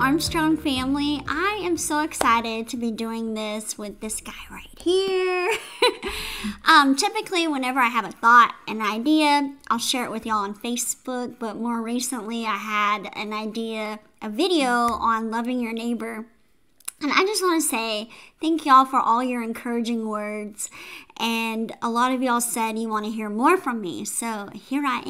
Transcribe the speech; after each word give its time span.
Armstrong 0.00 0.56
family. 0.56 1.22
I 1.26 1.60
am 1.64 1.76
so 1.76 2.00
excited 2.00 2.68
to 2.68 2.76
be 2.76 2.90
doing 2.90 3.34
this 3.34 3.78
with 3.78 4.00
this 4.00 4.20
guy 4.20 4.32
right 4.50 4.78
here. 4.78 5.50
um, 6.64 6.96
typically, 6.96 7.48
whenever 7.48 7.80
I 7.80 7.88
have 7.88 8.04
a 8.04 8.12
thought, 8.12 8.54
an 8.68 8.82
idea, 8.82 9.54
I'll 9.68 9.78
share 9.78 10.04
it 10.04 10.10
with 10.10 10.26
y'all 10.26 10.44
on 10.44 10.54
Facebook. 10.54 11.38
But 11.38 11.56
more 11.56 11.80
recently, 11.80 12.44
I 12.44 12.56
had 12.56 13.10
an 13.14 13.32
idea, 13.32 14.00
a 14.20 14.28
video 14.28 14.68
on 14.68 15.30
loving 15.30 15.60
your 15.60 15.72
neighbor. 15.72 16.26
And 17.02 17.12
I 17.12 17.24
just 17.24 17.42
want 17.42 17.62
to 17.62 17.68
say 17.68 18.08
thank 18.40 18.64
y'all 18.64 18.86
for 18.86 18.98
all 18.98 19.22
your 19.22 19.42
encouraging 19.42 20.08
words. 20.08 20.70
And 21.18 21.72
a 21.82 21.90
lot 21.90 22.12
of 22.12 22.22
y'all 22.22 22.40
said 22.40 22.78
you 22.78 22.88
want 22.88 23.04
to 23.04 23.10
hear 23.10 23.28
more 23.28 23.58
from 23.58 23.82
me. 23.82 24.04
So 24.06 24.48
here 24.54 24.82
I 24.84 25.02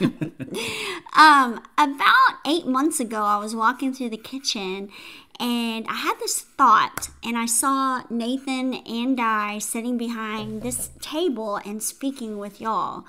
am. 0.00 0.32
um, 1.16 1.62
about 1.76 2.38
eight 2.46 2.66
months 2.66 3.00
ago, 3.00 3.22
I 3.22 3.36
was 3.36 3.54
walking 3.54 3.92
through 3.92 4.10
the 4.10 4.16
kitchen 4.16 4.90
and 5.38 5.86
I 5.88 5.94
had 5.94 6.18
this 6.20 6.40
thought. 6.40 7.10
And 7.22 7.36
I 7.36 7.46
saw 7.46 8.02
Nathan 8.08 8.74
and 8.74 9.20
I 9.20 9.58
sitting 9.58 9.98
behind 9.98 10.62
this 10.62 10.90
table 11.00 11.56
and 11.64 11.82
speaking 11.82 12.38
with 12.38 12.60
y'all 12.60 13.04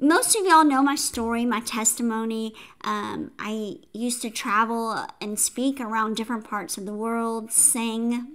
most 0.00 0.36
of 0.36 0.44
y'all 0.44 0.64
know 0.64 0.82
my 0.82 0.96
story, 0.96 1.44
my 1.44 1.60
testimony. 1.60 2.54
Um, 2.82 3.32
I 3.38 3.76
used 3.92 4.22
to 4.22 4.30
travel 4.30 5.06
and 5.20 5.38
speak 5.38 5.80
around 5.80 6.16
different 6.16 6.44
parts 6.44 6.76
of 6.76 6.86
the 6.86 6.94
world, 6.94 7.52
sing. 7.52 8.32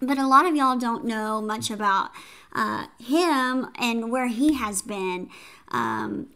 But 0.00 0.18
a 0.18 0.26
lot 0.26 0.46
of 0.46 0.54
y'all 0.54 0.78
don't 0.78 1.04
know 1.04 1.40
much 1.40 1.70
about 1.70 2.10
uh, 2.52 2.86
him 3.02 3.68
and 3.78 4.10
where 4.10 4.28
he 4.28 4.54
has 4.54 4.82
been. 4.82 5.28
Um, 5.68 6.28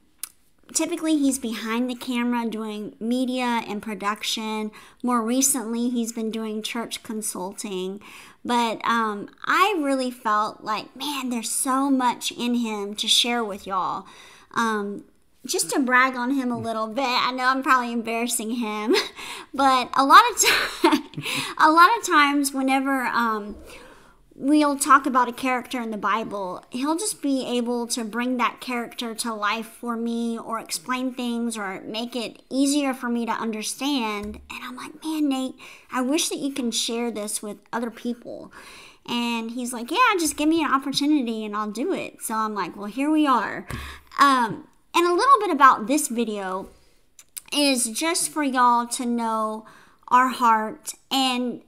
typically, 0.73 1.17
he's 1.17 1.39
behind 1.39 1.89
the 1.89 1.95
camera 1.95 2.49
doing 2.49 2.95
media 3.01 3.63
and 3.67 3.83
production. 3.83 4.71
More 5.03 5.23
recently, 5.23 5.91
he's 5.91 6.13
been 6.13 6.31
doing 6.31 6.63
church 6.63 7.03
consulting. 7.03 8.01
But 8.45 8.85
um, 8.85 9.29
I 9.45 9.79
really 9.79 10.11
felt 10.11 10.63
like, 10.63 10.95
man, 10.97 11.31
there's 11.31 11.51
so 11.51 11.91
much 11.91 12.33
in 12.33 12.55
him 12.55 12.95
to 12.97 13.07
share 13.07 13.45
with 13.45 13.67
y'all. 13.67 14.07
Um, 14.53 15.05
just 15.47 15.71
to 15.71 15.81
brag 15.81 16.17
on 16.17 16.33
him 16.33 16.51
a 16.51 16.59
little 16.59 16.87
bit. 16.87 17.05
I 17.05 17.33
know 17.33 17.45
I'm 17.45 17.63
probably 17.63 17.93
embarrassing 17.93 18.57
him, 18.57 18.95
but 19.55 19.91
a 19.97 20.05
lot 20.05 20.23
of 20.31 20.43
time, 20.43 21.03
a 21.59 21.71
lot 21.71 21.91
of 21.99 22.07
times, 22.07 22.53
whenever 22.53 23.05
um, 23.07 23.57
we'll 24.41 24.79
talk 24.79 25.05
about 25.05 25.29
a 25.29 25.33
character 25.33 25.83
in 25.83 25.91
the 25.91 25.99
Bible, 25.99 26.65
he'll 26.71 26.97
just 26.97 27.21
be 27.21 27.47
able 27.47 27.87
to 27.89 28.03
bring 28.05 28.39
that 28.39 28.59
character 28.59 29.15
to 29.15 29.35
life 29.35 29.67
for 29.67 29.97
me, 29.97 30.39
or 30.39 30.59
explain 30.59 31.13
things, 31.13 31.59
or 31.59 31.83
make 31.83 32.17
it 32.17 32.41
easier 32.49 32.95
for 32.95 33.11
me 33.11 33.27
to 33.27 33.33
understand. 33.33 34.41
And 34.51 34.65
I'm 34.65 34.77
like, 34.77 35.05
man, 35.05 35.29
Nate, 35.29 35.57
I 35.93 36.01
wish 36.01 36.31
that 36.31 36.39
you 36.39 36.53
can 36.53 36.71
share 36.71 37.11
this 37.11 37.43
with 37.43 37.59
other 37.71 37.91
people. 37.91 38.51
And 39.07 39.51
he's 39.51 39.75
like, 39.75 39.91
yeah, 39.91 39.99
just 40.19 40.39
give 40.39 40.49
me 40.49 40.65
an 40.65 40.73
opportunity 40.73 41.45
and 41.45 41.55
I'll 41.55 41.71
do 41.71 41.93
it. 41.93 42.23
So 42.23 42.35
I'm 42.35 42.55
like, 42.55 42.77
well, 42.77 42.87
here 42.87 43.11
we 43.11 43.27
are. 43.27 43.67
Um, 44.19 44.69
and 44.95 45.07
a 45.07 45.13
little 45.15 45.41
bit 45.41 45.51
about 45.51 45.87
this 45.87 46.09
video 46.09 46.69
is 47.53 47.91
just 47.91 48.31
for 48.31 48.43
y'all 48.43 48.87
to 48.87 49.05
know 49.05 49.67
our 50.09 50.29
heart 50.29 50.95
and 51.11 51.61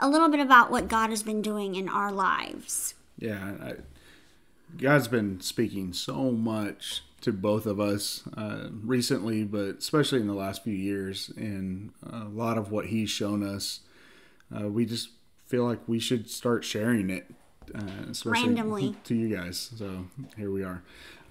a 0.00 0.08
little 0.08 0.28
bit 0.28 0.40
about 0.40 0.70
what 0.70 0.88
God 0.88 1.10
has 1.10 1.22
been 1.22 1.42
doing 1.42 1.74
in 1.74 1.88
our 1.88 2.12
lives. 2.12 2.94
Yeah, 3.18 3.54
I, 3.60 3.74
God's 4.76 5.08
been 5.08 5.40
speaking 5.40 5.92
so 5.92 6.30
much 6.30 7.02
to 7.20 7.32
both 7.32 7.66
of 7.66 7.80
us 7.80 8.22
uh, 8.36 8.68
recently, 8.84 9.44
but 9.44 9.78
especially 9.78 10.20
in 10.20 10.26
the 10.26 10.34
last 10.34 10.62
few 10.62 10.74
years. 10.74 11.32
And 11.36 11.92
a 12.08 12.24
lot 12.24 12.58
of 12.58 12.70
what 12.70 12.86
He's 12.86 13.10
shown 13.10 13.42
us, 13.42 13.80
uh, 14.56 14.68
we 14.68 14.86
just 14.86 15.10
feel 15.46 15.64
like 15.64 15.80
we 15.86 15.98
should 15.98 16.30
start 16.30 16.64
sharing 16.64 17.10
it, 17.10 17.26
uh, 17.74 18.10
especially 18.10 18.48
Randomly. 18.48 18.96
to 19.04 19.14
you 19.14 19.34
guys. 19.34 19.70
So 19.76 20.06
here 20.36 20.50
we 20.50 20.62
are. 20.62 20.82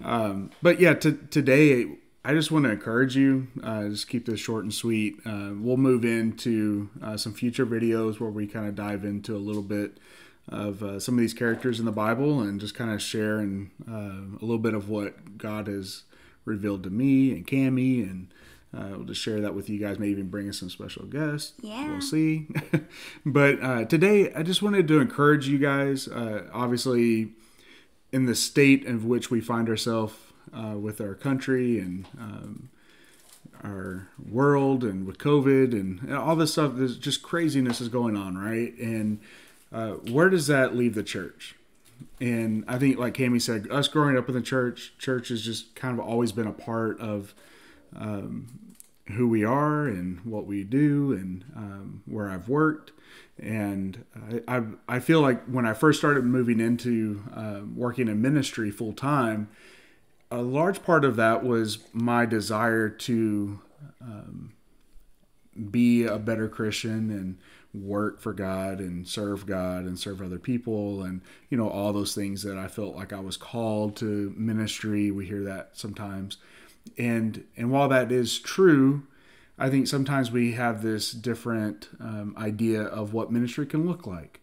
Um, 0.04 0.50
but 0.60 0.80
yeah, 0.80 0.94
to, 0.94 1.12
today 1.12 1.96
I 2.24 2.34
just 2.34 2.50
want 2.50 2.64
to 2.64 2.70
encourage 2.70 3.16
you. 3.16 3.48
Uh, 3.62 3.88
just 3.88 4.08
keep 4.08 4.26
this 4.26 4.40
short 4.40 4.64
and 4.64 4.74
sweet. 4.74 5.16
Uh, 5.24 5.50
we'll 5.54 5.76
move 5.76 6.04
into 6.04 6.90
uh, 7.02 7.16
some 7.16 7.32
future 7.32 7.64
videos 7.64 8.20
where 8.20 8.30
we 8.30 8.46
kind 8.46 8.66
of 8.66 8.74
dive 8.74 9.04
into 9.04 9.36
a 9.36 9.38
little 9.38 9.62
bit 9.62 9.98
of 10.48 10.82
uh, 10.82 10.98
some 10.98 11.14
of 11.14 11.20
these 11.20 11.34
characters 11.34 11.78
in 11.78 11.84
the 11.84 11.92
Bible 11.92 12.40
and 12.40 12.60
just 12.60 12.74
kind 12.74 12.90
of 12.90 13.00
share 13.00 13.38
and 13.38 13.70
uh, 13.88 14.36
a 14.38 14.42
little 14.42 14.58
bit 14.58 14.74
of 14.74 14.88
what 14.88 15.38
God 15.38 15.68
has 15.68 16.04
revealed 16.44 16.82
to 16.84 16.90
me 16.90 17.32
and 17.32 17.46
Cami 17.46 18.02
and. 18.02 18.28
Uh, 18.76 18.88
we'll 18.90 19.04
just 19.04 19.22
share 19.22 19.40
that 19.40 19.54
with 19.54 19.70
you 19.70 19.78
guys. 19.78 19.98
Maybe 19.98 20.12
even 20.12 20.28
bring 20.28 20.46
us 20.46 20.58
some 20.58 20.68
special 20.68 21.06
guests. 21.06 21.54
Yeah. 21.62 21.90
We'll 21.90 22.02
see. 22.02 22.48
but 23.24 23.62
uh, 23.62 23.86
today, 23.86 24.30
I 24.34 24.42
just 24.42 24.60
wanted 24.60 24.86
to 24.88 25.00
encourage 25.00 25.48
you 25.48 25.56
guys. 25.56 26.06
Uh, 26.06 26.46
obviously, 26.52 27.30
in 28.12 28.26
the 28.26 28.34
state 28.34 28.86
of 28.86 29.06
which 29.06 29.30
we 29.30 29.40
find 29.40 29.70
ourselves 29.70 30.14
uh, 30.52 30.76
with 30.76 31.00
our 31.00 31.14
country 31.14 31.78
and 31.78 32.06
um, 32.18 32.68
our 33.64 34.08
world 34.30 34.84
and 34.84 35.06
with 35.06 35.18
COVID 35.18 35.72
and 35.72 36.14
all 36.14 36.36
this 36.36 36.52
stuff, 36.52 36.72
there's 36.74 36.98
just 36.98 37.22
craziness 37.22 37.80
is 37.80 37.88
going 37.88 38.16
on, 38.16 38.36
right? 38.36 38.76
And 38.78 39.20
uh, 39.72 39.92
where 39.92 40.30
does 40.30 40.46
that 40.46 40.76
leave 40.76 40.94
the 40.94 41.02
church? 41.02 41.54
And 42.20 42.64
I 42.68 42.78
think, 42.78 42.98
like 42.98 43.14
Cami 43.14 43.40
said, 43.40 43.68
us 43.70 43.88
growing 43.88 44.16
up 44.16 44.28
in 44.28 44.34
the 44.34 44.42
church, 44.42 44.92
church 44.98 45.28
has 45.28 45.42
just 45.42 45.74
kind 45.74 45.98
of 45.98 46.04
always 46.04 46.32
been 46.32 46.46
a 46.46 46.52
part 46.52 47.00
of 47.00 47.34
um, 47.96 48.46
who 49.14 49.28
we 49.28 49.44
are 49.44 49.86
and 49.86 50.20
what 50.20 50.46
we 50.46 50.64
do 50.64 51.12
and 51.12 51.44
um, 51.56 52.02
where 52.06 52.28
I've 52.28 52.48
worked. 52.48 52.92
And 53.40 54.04
I, 54.48 54.58
I, 54.58 54.62
I, 54.88 55.00
feel 55.00 55.20
like 55.20 55.44
when 55.44 55.64
I 55.64 55.72
first 55.72 56.00
started 56.00 56.24
moving 56.24 56.60
into 56.60 57.22
uh, 57.34 57.60
working 57.74 58.08
in 58.08 58.20
ministry 58.20 58.70
full 58.70 58.92
time, 58.92 59.48
a 60.30 60.42
large 60.42 60.82
part 60.82 61.04
of 61.04 61.16
that 61.16 61.44
was 61.44 61.78
my 61.92 62.26
desire 62.26 62.88
to 62.88 63.60
um, 64.00 64.52
be 65.70 66.04
a 66.04 66.18
better 66.18 66.48
Christian 66.48 67.10
and 67.10 67.38
work 67.74 68.20
for 68.20 68.32
God 68.32 68.80
and 68.80 69.06
serve 69.06 69.46
God 69.46 69.84
and 69.84 69.98
serve 69.98 70.22
other 70.22 70.38
people 70.38 71.02
and 71.02 71.20
you 71.50 71.58
know 71.58 71.68
all 71.68 71.92
those 71.92 72.14
things 72.14 72.42
that 72.42 72.56
I 72.56 72.66
felt 72.66 72.96
like 72.96 73.12
I 73.12 73.20
was 73.20 73.36
called 73.36 73.96
to 73.96 74.34
ministry. 74.36 75.10
We 75.10 75.26
hear 75.26 75.42
that 75.44 75.70
sometimes. 75.74 76.38
And 76.96 77.44
and 77.56 77.70
while 77.70 77.88
that 77.88 78.10
is 78.10 78.38
true, 78.38 79.02
I 79.58 79.68
think 79.70 79.86
sometimes 79.86 80.30
we 80.30 80.52
have 80.52 80.82
this 80.82 81.12
different 81.12 81.88
um, 82.00 82.34
idea 82.38 82.82
of 82.82 83.12
what 83.12 83.32
ministry 83.32 83.66
can 83.66 83.86
look 83.86 84.06
like. 84.06 84.40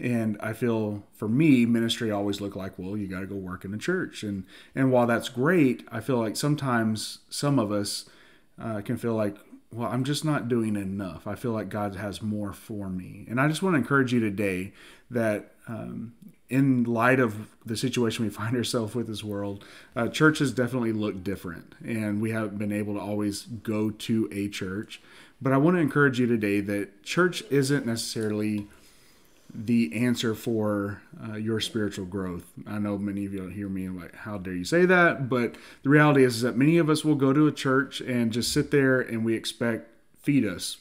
And 0.00 0.38
I 0.40 0.54
feel 0.54 1.02
for 1.14 1.28
me, 1.28 1.66
ministry 1.66 2.10
always 2.10 2.40
looked 2.40 2.56
like, 2.56 2.78
well, 2.78 2.96
you 2.96 3.06
got 3.06 3.20
to 3.20 3.26
go 3.26 3.34
work 3.34 3.64
in 3.64 3.74
a 3.74 3.78
church. 3.78 4.22
And, 4.22 4.44
and 4.74 4.90
while 4.90 5.06
that's 5.06 5.28
great, 5.28 5.86
I 5.92 6.00
feel 6.00 6.16
like 6.16 6.36
sometimes 6.36 7.18
some 7.28 7.58
of 7.58 7.70
us 7.70 8.08
uh, 8.58 8.80
can 8.80 8.96
feel 8.96 9.14
like, 9.14 9.36
well, 9.72 9.88
I'm 9.88 10.04
just 10.04 10.24
not 10.24 10.48
doing 10.48 10.74
enough. 10.74 11.26
I 11.26 11.34
feel 11.34 11.52
like 11.52 11.68
God 11.68 11.96
has 11.96 12.22
more 12.22 12.52
for 12.52 12.88
me. 12.88 13.26
And 13.28 13.40
I 13.40 13.46
just 13.46 13.62
want 13.62 13.74
to 13.74 13.78
encourage 13.78 14.12
you 14.12 14.20
today 14.20 14.72
that 15.10 15.52
um, 15.68 16.14
in 16.48 16.84
light 16.84 17.20
of 17.20 17.48
the 17.64 17.76
situation 17.76 18.24
we 18.24 18.30
find 18.30 18.56
ourselves 18.56 18.94
with 18.94 19.06
this 19.06 19.22
world, 19.22 19.64
uh, 19.94 20.08
churches 20.08 20.52
definitely 20.52 20.92
look 20.92 21.22
different, 21.22 21.74
and 21.84 22.20
we 22.20 22.30
haven't 22.32 22.58
been 22.58 22.72
able 22.72 22.94
to 22.94 23.00
always 23.00 23.42
go 23.42 23.90
to 23.90 24.28
a 24.32 24.48
church. 24.48 25.00
But 25.40 25.52
I 25.52 25.56
want 25.56 25.76
to 25.76 25.80
encourage 25.80 26.18
you 26.18 26.26
today 26.26 26.60
that 26.60 27.02
church 27.02 27.42
isn't 27.50 27.86
necessarily 27.86 28.66
the 29.54 29.94
answer 29.94 30.34
for 30.34 31.02
uh, 31.28 31.36
your 31.36 31.60
spiritual 31.60 32.06
growth. 32.06 32.52
I 32.66 32.78
know 32.78 32.98
many 32.98 33.24
of 33.26 33.34
you 33.34 33.46
hear 33.48 33.68
me 33.68 33.88
like, 33.88 34.14
"How 34.14 34.38
dare 34.38 34.54
you 34.54 34.64
say 34.64 34.84
that?" 34.86 35.28
But 35.28 35.56
the 35.82 35.90
reality 35.90 36.24
is, 36.24 36.36
is 36.36 36.42
that 36.42 36.56
many 36.56 36.78
of 36.78 36.90
us 36.90 37.04
will 37.04 37.14
go 37.14 37.32
to 37.32 37.46
a 37.46 37.52
church 37.52 38.00
and 38.00 38.32
just 38.32 38.52
sit 38.52 38.70
there 38.70 39.00
and 39.00 39.24
we 39.24 39.34
expect 39.34 39.90
feed 40.20 40.44
us, 40.44 40.78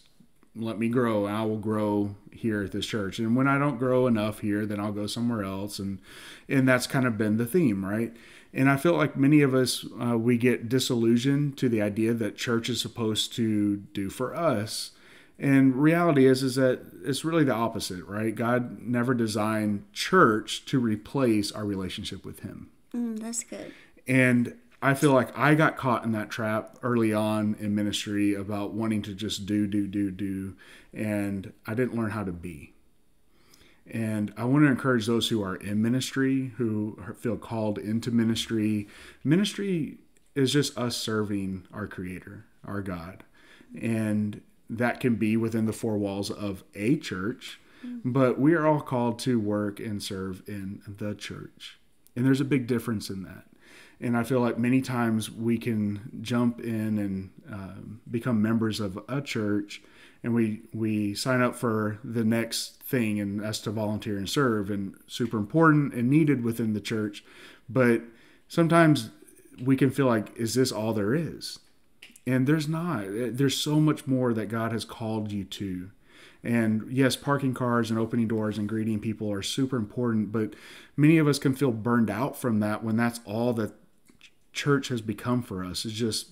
let 0.55 0.77
me 0.77 0.89
grow. 0.89 1.25
I 1.25 1.43
will 1.43 1.57
grow 1.57 2.15
here 2.31 2.63
at 2.63 2.71
this 2.71 2.85
church. 2.85 3.19
And 3.19 3.35
when 3.35 3.47
I 3.47 3.57
don't 3.57 3.77
grow 3.77 4.07
enough 4.07 4.39
here, 4.39 4.65
then 4.65 4.79
I'll 4.79 4.91
go 4.91 5.07
somewhere 5.07 5.43
else. 5.43 5.79
And 5.79 5.99
and 6.47 6.67
that's 6.67 6.87
kind 6.87 7.05
of 7.05 7.17
been 7.17 7.37
the 7.37 7.45
theme, 7.45 7.85
right? 7.85 8.15
And 8.53 8.69
I 8.69 8.77
feel 8.77 8.93
like 8.93 9.15
many 9.15 9.41
of 9.41 9.53
us 9.53 9.85
uh, 10.01 10.17
we 10.17 10.37
get 10.37 10.69
disillusioned 10.69 11.57
to 11.57 11.69
the 11.69 11.81
idea 11.81 12.13
that 12.13 12.35
church 12.35 12.69
is 12.69 12.81
supposed 12.81 13.33
to 13.33 13.77
do 13.77 14.09
for 14.09 14.35
us. 14.35 14.91
And 15.39 15.75
reality 15.75 16.25
is 16.25 16.43
is 16.43 16.55
that 16.55 16.81
it's 17.03 17.23
really 17.23 17.45
the 17.45 17.53
opposite, 17.53 18.03
right? 18.05 18.35
God 18.35 18.81
never 18.81 19.13
designed 19.13 19.85
church 19.93 20.65
to 20.65 20.79
replace 20.79 21.51
our 21.51 21.65
relationship 21.65 22.25
with 22.25 22.41
Him. 22.41 22.69
Mm, 22.93 23.19
that's 23.19 23.43
good. 23.43 23.71
And 24.05 24.55
I 24.81 24.93
feel 24.93 25.13
like 25.13 25.37
I 25.37 25.55
got 25.55 25.77
caught 25.77 26.03
in 26.03 26.11
that 26.11 26.29
trap 26.29 26.77
early 26.83 27.13
on 27.13 27.55
in 27.59 27.73
ministry 27.73 28.33
about 28.33 28.73
wanting 28.73 29.01
to 29.03 29.13
just 29.13 29.45
do, 29.45 29.65
do, 29.65 29.87
do, 29.87 30.11
do. 30.11 30.55
And 30.93 31.53
I 31.65 31.73
didn't 31.73 31.95
learn 31.95 32.11
how 32.11 32.23
to 32.23 32.31
be. 32.31 32.73
And 33.89 34.33
I 34.37 34.43
want 34.43 34.65
to 34.65 34.69
encourage 34.69 35.05
those 35.05 35.29
who 35.29 35.41
are 35.43 35.55
in 35.55 35.81
ministry, 35.81 36.53
who 36.57 36.97
feel 37.17 37.37
called 37.37 37.77
into 37.77 38.11
ministry. 38.11 38.87
Ministry 39.23 39.97
is 40.35 40.53
just 40.53 40.77
us 40.77 40.95
serving 40.95 41.65
our 41.73 41.87
Creator, 41.87 42.45
our 42.63 42.81
God. 42.81 43.23
And 43.79 44.41
that 44.69 44.99
can 44.99 45.15
be 45.15 45.35
within 45.35 45.65
the 45.65 45.73
four 45.73 45.97
walls 45.97 46.29
of 46.29 46.63
a 46.75 46.97
church, 46.97 47.59
but 48.05 48.39
we 48.39 48.53
are 48.53 48.67
all 48.67 48.81
called 48.81 49.19
to 49.19 49.39
work 49.39 49.79
and 49.79 50.03
serve 50.03 50.43
in 50.47 50.81
the 50.87 51.15
church. 51.15 51.79
And 52.15 52.25
there's 52.25 52.41
a 52.41 52.45
big 52.45 52.67
difference 52.67 53.09
in 53.09 53.23
that. 53.23 53.45
And 54.01 54.15
I 54.15 54.23
feel 54.23 54.39
like 54.39 54.57
many 54.57 54.81
times 54.81 55.29
we 55.29 55.57
can 55.57 56.19
jump 56.21 56.61
in 56.61 56.97
and 56.97 57.29
um, 57.51 58.01
become 58.09 58.41
members 58.41 58.79
of 58.79 58.99
a 59.09 59.21
church 59.21 59.81
and 60.23 60.33
we, 60.33 60.61
we 60.73 61.13
sign 61.13 61.41
up 61.41 61.55
for 61.55 61.99
the 62.03 62.23
next 62.23 62.81
thing 62.83 63.19
and 63.19 63.41
that's 63.41 63.59
to 63.59 63.71
volunteer 63.71 64.17
and 64.17 64.29
serve 64.29 64.69
and 64.69 64.95
super 65.07 65.37
important 65.37 65.93
and 65.93 66.09
needed 66.09 66.43
within 66.43 66.73
the 66.73 66.81
church. 66.81 67.23
But 67.69 68.01
sometimes 68.47 69.11
we 69.61 69.75
can 69.75 69.91
feel 69.91 70.07
like, 70.07 70.35
is 70.35 70.53
this 70.53 70.71
all 70.71 70.93
there 70.93 71.13
is? 71.13 71.59
And 72.25 72.47
there's 72.47 72.67
not. 72.67 73.05
Eh, 73.05 73.29
there's 73.31 73.57
so 73.57 73.79
much 73.79 74.07
more 74.07 74.33
that 74.33 74.47
God 74.47 74.71
has 74.71 74.85
called 74.85 75.31
you 75.31 75.43
to. 75.45 75.91
And 76.43 76.89
yes, 76.91 77.15
parking 77.15 77.53
cars 77.53 77.89
and 77.89 77.99
opening 77.99 78.27
doors 78.27 78.57
and 78.57 78.69
greeting 78.69 78.99
people 78.99 79.31
are 79.31 79.41
super 79.41 79.75
important, 79.75 80.31
but 80.31 80.53
many 80.95 81.17
of 81.17 81.27
us 81.27 81.37
can 81.37 81.53
feel 81.53 81.71
burned 81.71 82.09
out 82.09 82.37
from 82.37 82.59
that 82.61 82.83
when 82.83 82.95
that's 82.95 83.19
all 83.25 83.51
that 83.53 83.73
church 84.53 84.87
has 84.87 85.01
become 85.01 85.41
for 85.41 85.63
us 85.63 85.85
is 85.85 85.93
just 85.93 86.31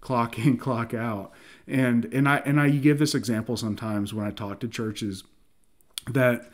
clock 0.00 0.38
in, 0.38 0.56
clock 0.58 0.94
out. 0.94 1.32
And 1.66 2.06
and 2.06 2.28
I 2.28 2.36
and 2.38 2.60
I 2.60 2.70
give 2.70 2.98
this 2.98 3.14
example 3.14 3.56
sometimes 3.56 4.14
when 4.14 4.26
I 4.26 4.30
talk 4.30 4.60
to 4.60 4.68
churches 4.68 5.24
that 6.06 6.50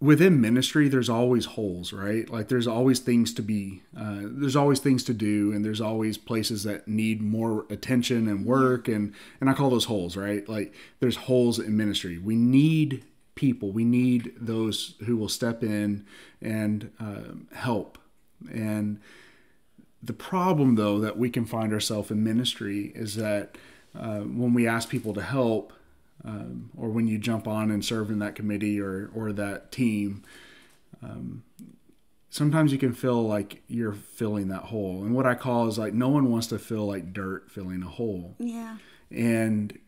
within 0.00 0.40
ministry 0.40 0.88
there's 0.88 1.10
always 1.10 1.44
holes 1.44 1.92
right? 1.92 2.28
Like 2.30 2.48
there's 2.48 2.66
always 2.66 3.00
things 3.00 3.34
to 3.34 3.42
be 3.42 3.82
uh, 3.96 4.20
there's 4.22 4.56
always 4.56 4.80
things 4.80 5.04
to 5.04 5.14
do 5.14 5.52
and 5.52 5.64
there's 5.64 5.80
always 5.80 6.16
places 6.16 6.64
that 6.64 6.88
need 6.88 7.20
more 7.20 7.66
attention 7.70 8.26
and 8.26 8.46
work 8.46 8.88
and 8.88 9.14
and 9.40 9.50
i 9.50 9.52
call 9.52 9.70
those 9.70 9.84
holes 9.84 10.16
right? 10.16 10.48
Like 10.48 10.74
there's 11.00 11.16
holes 11.16 11.58
in 11.58 11.76
ministry. 11.76 12.18
We 12.18 12.36
need 12.36 13.04
people. 13.34 13.72
We 13.72 13.84
need 13.84 14.32
those 14.38 14.94
who 15.04 15.16
will 15.16 15.28
step 15.28 15.62
in 15.62 16.04
and 16.42 16.90
uh, 16.98 17.54
help. 17.54 17.98
And 18.50 19.00
the 20.02 20.12
problem 20.14 20.76
though 20.76 20.98
that 21.00 21.18
we 21.18 21.28
can 21.28 21.44
find 21.44 21.72
ourselves 21.72 22.10
in 22.10 22.24
ministry 22.24 22.92
is 22.94 23.16
that 23.16 23.58
uh, 23.98 24.20
when 24.20 24.54
we 24.54 24.66
ask 24.66 24.88
people 24.88 25.12
to 25.14 25.22
help 25.22 25.72
um, 26.24 26.70
or 26.76 26.88
when 26.88 27.06
you 27.06 27.18
jump 27.18 27.46
on 27.48 27.70
and 27.70 27.84
serve 27.84 28.10
in 28.10 28.18
that 28.18 28.34
committee 28.34 28.80
or 28.80 29.10
or 29.14 29.32
that 29.32 29.72
team, 29.72 30.22
um, 31.02 31.44
sometimes 32.28 32.72
you 32.72 32.78
can 32.78 32.92
feel 32.92 33.22
like 33.22 33.62
you're 33.68 33.92
filling 33.92 34.48
that 34.48 34.64
hole. 34.64 35.02
And 35.02 35.14
what 35.14 35.26
I 35.26 35.34
call 35.34 35.66
is 35.68 35.78
like 35.78 35.92
no 35.94 36.08
one 36.08 36.30
wants 36.30 36.46
to 36.48 36.58
feel 36.58 36.86
like 36.86 37.12
dirt 37.12 37.50
filling 37.50 37.82
a 37.82 37.88
hole. 37.88 38.36
Yeah. 38.38 38.76
And 39.10 39.78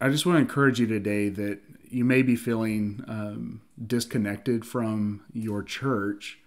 I 0.00 0.08
just 0.08 0.24
want 0.24 0.36
to 0.36 0.40
encourage 0.40 0.80
you 0.80 0.86
today 0.86 1.28
that 1.28 1.60
you 1.90 2.04
may 2.04 2.22
be 2.22 2.36
feeling 2.36 3.04
um, 3.08 3.62
disconnected 3.84 4.64
from 4.64 5.22
your 5.32 5.62
church, 5.62 6.38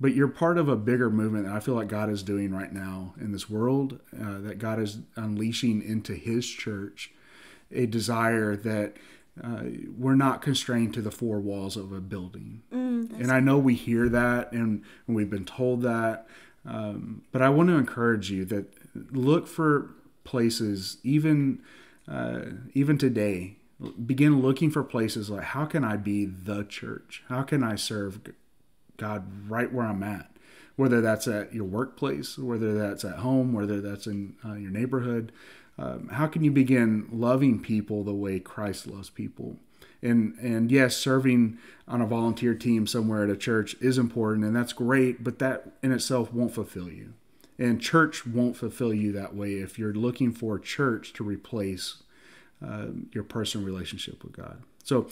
but 0.00 0.14
you're 0.14 0.28
part 0.28 0.58
of 0.58 0.68
a 0.68 0.76
bigger 0.76 1.10
movement 1.10 1.46
that 1.46 1.54
I 1.54 1.60
feel 1.60 1.74
like 1.74 1.88
God 1.88 2.10
is 2.10 2.22
doing 2.22 2.52
right 2.52 2.72
now 2.72 3.14
in 3.20 3.32
this 3.32 3.48
world, 3.48 4.00
uh, 4.14 4.40
that 4.40 4.58
God 4.58 4.80
is 4.80 4.98
unleashing 5.16 5.82
into 5.82 6.14
His 6.14 6.46
church 6.46 7.12
a 7.72 7.86
desire 7.86 8.56
that 8.56 8.96
uh, 9.42 9.62
we're 9.96 10.16
not 10.16 10.42
constrained 10.42 10.94
to 10.94 11.02
the 11.02 11.10
four 11.10 11.40
walls 11.40 11.76
of 11.76 11.92
a 11.92 12.00
building. 12.00 12.62
Mm, 12.72 13.12
and 13.20 13.32
I 13.32 13.40
know 13.40 13.58
we 13.58 13.74
hear 13.74 14.08
that 14.08 14.52
and, 14.52 14.82
and 15.06 15.16
we've 15.16 15.30
been 15.30 15.44
told 15.44 15.82
that. 15.82 16.26
Um, 16.66 17.22
but 17.32 17.40
I 17.40 17.48
want 17.48 17.68
to 17.68 17.76
encourage 17.76 18.30
you 18.30 18.44
that 18.46 18.66
look 19.12 19.46
for 19.46 19.94
places, 20.24 20.98
even 21.02 21.62
uh, 22.08 22.40
even 22.74 22.98
today. 22.98 23.56
Begin 24.04 24.42
looking 24.42 24.70
for 24.70 24.84
places 24.84 25.30
like 25.30 25.42
how 25.42 25.64
can 25.64 25.84
I 25.84 25.96
be 25.96 26.26
the 26.26 26.64
church? 26.64 27.22
How 27.28 27.42
can 27.42 27.64
I 27.64 27.76
serve 27.76 28.20
God 28.98 29.48
right 29.48 29.72
where 29.72 29.86
I'm 29.86 30.02
at? 30.02 30.30
Whether 30.76 31.00
that's 31.00 31.26
at 31.26 31.54
your 31.54 31.64
workplace, 31.64 32.36
whether 32.36 32.76
that's 32.76 33.06
at 33.06 33.20
home, 33.20 33.54
whether 33.54 33.80
that's 33.80 34.06
in 34.06 34.34
uh, 34.44 34.54
your 34.54 34.70
neighborhood, 34.70 35.32
um, 35.80 36.08
how 36.08 36.26
can 36.26 36.44
you 36.44 36.50
begin 36.50 37.08
loving 37.10 37.58
people 37.58 38.04
the 38.04 38.12
way 38.12 38.38
Christ 38.38 38.86
loves 38.86 39.08
people? 39.08 39.56
And 40.02 40.34
and 40.38 40.70
yes, 40.70 40.96
serving 40.96 41.58
on 41.88 42.02
a 42.02 42.06
volunteer 42.06 42.54
team 42.54 42.86
somewhere 42.86 43.24
at 43.24 43.30
a 43.30 43.36
church 43.36 43.74
is 43.80 43.96
important, 43.96 44.44
and 44.44 44.54
that's 44.54 44.74
great. 44.74 45.24
But 45.24 45.38
that 45.38 45.72
in 45.82 45.90
itself 45.92 46.32
won't 46.32 46.54
fulfill 46.54 46.90
you, 46.90 47.14
and 47.58 47.80
church 47.80 48.26
won't 48.26 48.56
fulfill 48.56 48.92
you 48.92 49.10
that 49.12 49.34
way 49.34 49.54
if 49.54 49.78
you're 49.78 49.94
looking 49.94 50.32
for 50.32 50.58
church 50.58 51.14
to 51.14 51.24
replace 51.24 52.02
uh, 52.64 52.88
your 53.12 53.24
personal 53.24 53.66
relationship 53.66 54.22
with 54.22 54.32
God. 54.32 54.62
So 54.84 55.08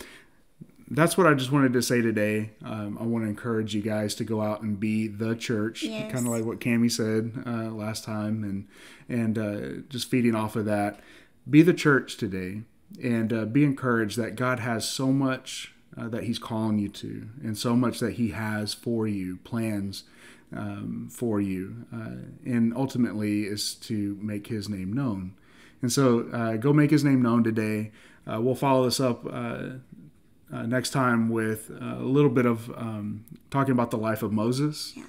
that's 0.91 1.17
what 1.19 1.27
I 1.27 1.35
just 1.35 1.53
wanted 1.53 1.73
to 1.75 1.83
say 1.83 2.01
today. 2.01 2.51
Um, 2.65 2.97
I 2.99 3.05
want 3.05 3.25
to 3.25 3.29
encourage 3.29 3.75
you 3.75 3.83
guys 3.83 4.15
to 4.17 4.25
go 4.25 4.41
out 4.41 4.63
and 4.63 4.79
be 4.81 5.07
the 5.07 5.35
church, 5.37 5.83
Yes. 5.83 6.11
kind 6.13 6.27
of 6.27 6.33
like 6.33 6.45
what 6.45 6.61
Cami 6.61 6.91
said 6.91 7.33
uh, 7.47 7.71
last 7.71 8.05
time, 8.05 8.43
and 8.45 8.67
and 9.09 9.39
uh, 9.39 9.83
just 9.89 10.11
feeding 10.11 10.35
off 10.35 10.57
of 10.57 10.65
that. 10.65 11.01
Be 11.49 11.63
the 11.63 11.75
church 11.75 12.17
today, 12.17 12.63
and 13.03 13.33
uh, 13.33 13.45
be 13.45 13.65
encouraged 13.65 14.17
that 14.19 14.35
God 14.37 14.61
has 14.61 14.89
so 14.89 15.13
much 15.13 15.75
uh, 15.97 16.09
that 16.09 16.25
He's 16.25 16.39
calling 16.39 16.79
you 16.79 16.89
to, 16.91 17.29
and 17.43 17.57
so 17.57 17.75
much 17.77 18.01
that 18.01 18.15
He 18.15 18.31
has 18.31 18.73
for 18.75 19.07
you, 19.07 19.37
plans 19.45 20.05
um, 20.57 21.09
for 21.11 21.41
you, 21.41 21.87
uh, 21.95 22.27
and 22.47 22.75
ultimately 22.75 23.43
is 23.43 23.75
to 23.75 24.19
make 24.23 24.47
His 24.47 24.69
name 24.69 24.93
known. 24.93 25.35
And 25.83 25.93
so, 25.93 26.29
uh, 26.33 26.57
go 26.57 26.73
make 26.73 26.91
His 26.91 27.05
name 27.05 27.21
known 27.23 27.45
today. 27.45 27.93
Uh, 28.31 28.41
we'll 28.41 28.55
follow 28.55 28.85
this 28.85 29.01
up 29.01 29.25
uh, 30.53 30.63
next 30.63 30.91
time 30.91 31.29
with 31.29 31.71
uh, 31.71 31.97
a 31.97 32.05
little 32.05 32.31
bit 32.31 32.47
of 32.47 32.71
um, 32.71 33.25
talking 33.51 33.73
about 33.73 33.91
the 33.91 33.99
life 33.99 34.23
of 34.23 34.33
Moses. 34.33 34.95
Yeah. 34.97 35.05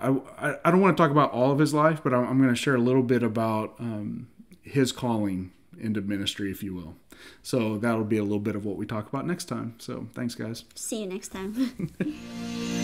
I, 0.00 0.08
I, 0.38 0.56
I 0.64 0.70
don't 0.70 0.80
want 0.80 0.96
to 0.96 1.02
talk 1.02 1.10
about 1.10 1.30
all 1.32 1.50
of 1.50 1.58
his 1.58 1.72
life, 1.72 2.02
but 2.02 2.12
I'm, 2.12 2.26
I'm 2.26 2.38
going 2.38 2.50
to 2.50 2.60
share 2.60 2.74
a 2.74 2.80
little 2.80 3.02
bit 3.02 3.22
about 3.22 3.74
um, 3.78 4.28
his 4.62 4.92
calling 4.92 5.52
into 5.78 6.00
ministry, 6.00 6.50
if 6.50 6.62
you 6.62 6.74
will. 6.74 6.96
So 7.42 7.78
that'll 7.78 8.04
be 8.04 8.18
a 8.18 8.22
little 8.22 8.38
bit 8.38 8.56
of 8.56 8.64
what 8.64 8.76
we 8.76 8.86
talk 8.86 9.08
about 9.08 9.26
next 9.26 9.46
time. 9.46 9.76
So 9.78 10.08
thanks, 10.14 10.34
guys. 10.34 10.64
See 10.74 11.00
you 11.00 11.06
next 11.06 11.28
time. 11.28 11.90